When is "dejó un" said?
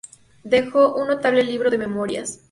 0.43-1.09